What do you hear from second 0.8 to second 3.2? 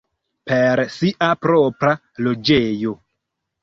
sia propra loĝejo.